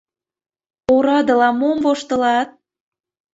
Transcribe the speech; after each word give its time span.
Орадыла 0.95 1.49
мом 1.59 1.77
воштылат? 1.85 2.49